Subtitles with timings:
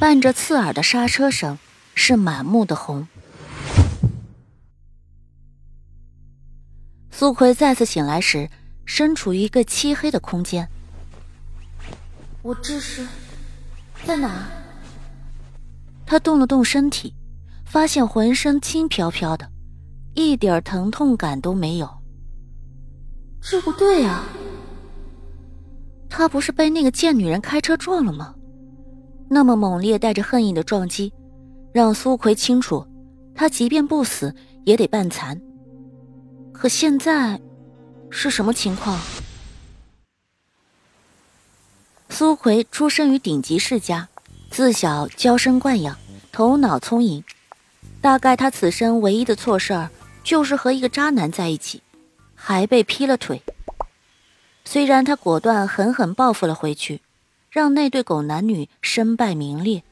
[0.00, 1.58] 伴着刺耳的刹车声，
[1.94, 3.06] 是满目的红。
[7.10, 8.48] 苏奎再次醒来时，
[8.86, 10.66] 身处于一个漆黑的空间。
[12.40, 13.06] 我这是
[14.06, 14.46] 在哪？
[16.06, 17.14] 他动了动身体，
[17.66, 19.46] 发现浑身轻飘飘的，
[20.14, 21.86] 一点疼痛感都没有。
[23.42, 24.24] 这不对啊！
[26.08, 28.34] 他不是被那个贱女人开车撞了吗？
[29.32, 31.12] 那么猛烈、带着恨意的撞击，
[31.72, 32.84] 让苏奎清楚，
[33.32, 34.34] 他即便不死
[34.64, 35.40] 也得半残。
[36.52, 37.40] 可现在
[38.10, 39.00] 是什么情况？
[42.08, 44.08] 苏奎出生于顶级世家，
[44.50, 45.96] 自小娇生惯养，
[46.32, 47.22] 头脑聪颖。
[48.00, 49.90] 大概他此生唯一的错事儿，
[50.24, 51.80] 就是和一个渣男在一起，
[52.34, 53.40] 还被劈了腿。
[54.64, 57.00] 虽然他果断狠狠报复了回去。
[57.50, 59.82] 让那对狗男女身败名裂，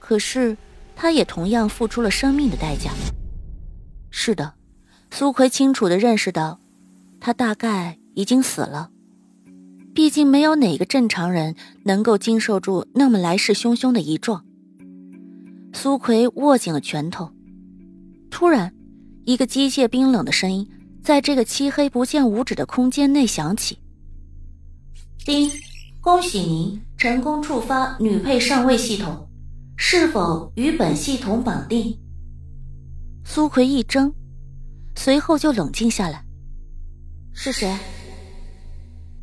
[0.00, 0.56] 可是
[0.96, 2.90] 他也同样付出了生命的代价。
[4.10, 4.54] 是的，
[5.10, 6.58] 苏奎清楚的认识到，
[7.20, 8.90] 他大概已经死了。
[9.94, 14.44] 毕竟没有哪个正常人能够经受住那么来势汹汹的一撞。
[15.72, 17.30] 苏奎握紧了拳头，
[18.30, 18.74] 突然，
[19.24, 20.68] 一个机械冰冷的声音
[21.02, 23.78] 在这个漆黑不见五指的空间内响起
[25.24, 25.48] ：“叮。”
[26.02, 29.28] 恭喜您成功触发女配上位系统，
[29.76, 31.94] 是否与本系统绑定？
[33.22, 34.10] 苏奎一怔，
[34.96, 36.24] 随后就冷静下来。
[37.34, 37.76] 是谁？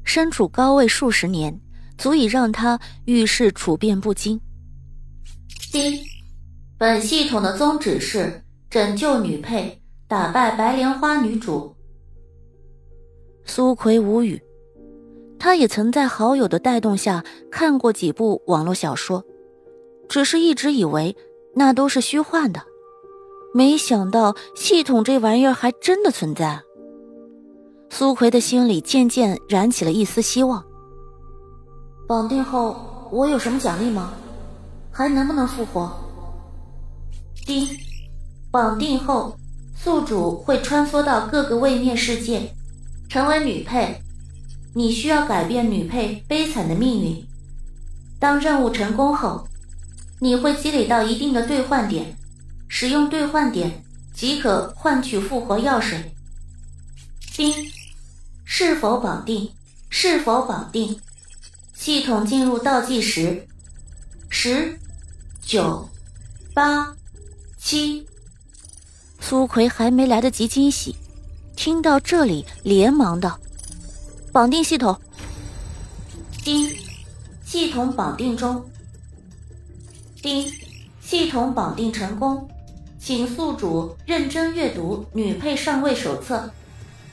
[0.03, 1.59] 身处高位数十年，
[1.97, 4.39] 足以让他遇事处变不惊。
[5.71, 6.05] 第一，
[6.77, 11.75] 本系统的宗旨是拯救女配，打败白莲花女主。
[13.45, 14.39] 苏奎无语。
[15.39, 19.23] 他也曾在好友的带动下看过几部网络小说，
[20.09, 21.15] 只是一直以为
[21.55, 22.61] 那都是虚幻的，
[23.53, 26.61] 没想到系统这玩意儿还真的存在。
[27.89, 30.63] 苏奎的心里渐渐燃起了一丝希望。
[32.07, 32.75] 绑定后
[33.11, 34.13] 我有什么奖励吗？
[34.91, 35.91] 还能不能复活？
[37.45, 37.69] 第，
[38.51, 39.35] 绑定后
[39.75, 42.51] 宿主会穿梭到各个位面世界，
[43.07, 44.01] 成为女配。
[44.77, 47.25] 你需要改变女配悲惨的命运。
[48.19, 49.47] 当任务成功后，
[50.19, 52.15] 你会积累到一定的兑换点，
[52.67, 53.83] 使用兑换点
[54.13, 56.13] 即可换取复活药水。
[57.35, 57.51] 丁，
[58.45, 59.49] 是否绑定？
[59.89, 60.99] 是否绑定？
[61.73, 63.47] 系统进入倒计时：
[64.29, 64.77] 十、
[65.41, 65.89] 九、
[66.53, 66.95] 八、
[67.57, 68.05] 七。
[69.19, 70.95] 苏奎还没来得及惊喜，
[71.55, 73.39] 听到这里，连忙道。
[74.37, 74.95] 绑定系统，
[76.43, 76.71] 丁，
[77.43, 78.63] 系统绑定中。
[80.21, 80.47] 丁，
[81.01, 82.47] 系统绑定成功，
[82.99, 86.51] 请宿主认真阅读女配上位手册，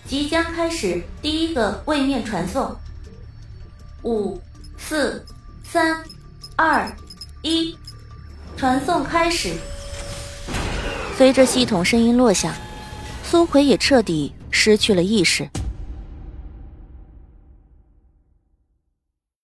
[0.06, 2.76] 即将开始第一个位面传送。
[4.02, 4.38] 五、
[4.76, 5.24] 四、
[5.66, 6.04] 三、
[6.56, 6.94] 二、
[7.40, 7.74] 一，
[8.54, 9.54] 传送开始。
[11.16, 12.54] 随着系统声音落下，
[13.22, 15.48] 苏奎也彻底失去了意识。